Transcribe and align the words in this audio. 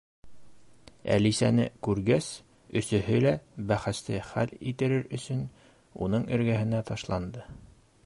Әлисәне 1.15 1.67
күргәс, 1.87 2.29
өсөһө 2.81 3.21
лә 3.27 3.35
бәхәсте 3.73 4.25
хәл 4.33 4.57
иттерер 4.73 5.07
өсөн 5.19 5.47
уның 6.09 6.29
эргәһенә 6.39 6.85
ташланды. 6.93 7.51